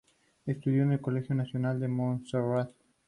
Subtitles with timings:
[0.47, 2.71] Estudió en el colegio Nacional de Montserrat.